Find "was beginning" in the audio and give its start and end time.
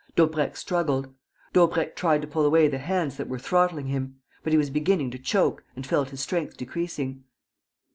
4.57-5.11